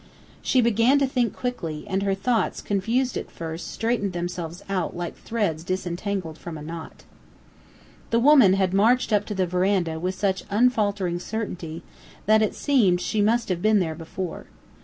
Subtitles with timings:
[0.41, 5.15] She began to think quickly, and her thoughts, confused at first, straightened themselves out like
[5.15, 7.03] threads disentangled from a knot.
[8.09, 11.83] The woman had marched up to the veranda with such unfaltering certainty
[12.25, 14.47] that it seemed she must have been there before.